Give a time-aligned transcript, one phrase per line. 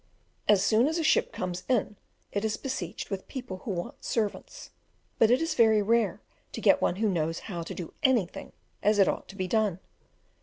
[0.47, 1.95] As soon as a ship comes in
[2.31, 4.71] it is besieged with people who want servants,
[5.19, 6.21] but it is very rare
[6.53, 8.51] to get one who knows how to do anything
[8.81, 9.79] as it ought to be done.